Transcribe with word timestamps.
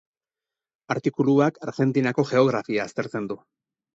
Artikuluak 0.93 1.59
Argentinako 1.69 2.27
geografia 2.31 2.87
aztertzen 2.89 3.29
du. 3.33 3.41